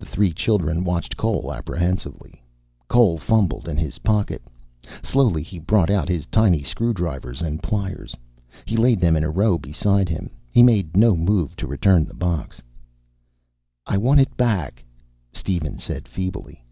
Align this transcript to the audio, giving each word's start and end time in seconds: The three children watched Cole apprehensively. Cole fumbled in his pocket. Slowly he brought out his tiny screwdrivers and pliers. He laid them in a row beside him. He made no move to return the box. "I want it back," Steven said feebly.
The 0.00 0.06
three 0.06 0.32
children 0.32 0.82
watched 0.82 1.16
Cole 1.16 1.54
apprehensively. 1.54 2.42
Cole 2.88 3.16
fumbled 3.16 3.68
in 3.68 3.76
his 3.76 3.98
pocket. 4.00 4.42
Slowly 5.04 5.40
he 5.44 5.60
brought 5.60 5.88
out 5.88 6.08
his 6.08 6.26
tiny 6.26 6.64
screwdrivers 6.64 7.42
and 7.42 7.62
pliers. 7.62 8.16
He 8.64 8.76
laid 8.76 9.00
them 9.00 9.16
in 9.16 9.22
a 9.22 9.30
row 9.30 9.56
beside 9.56 10.08
him. 10.08 10.30
He 10.50 10.64
made 10.64 10.96
no 10.96 11.14
move 11.16 11.54
to 11.58 11.68
return 11.68 12.06
the 12.06 12.12
box. 12.12 12.60
"I 13.86 13.98
want 13.98 14.18
it 14.18 14.36
back," 14.36 14.82
Steven 15.32 15.78
said 15.78 16.08
feebly. 16.08 16.64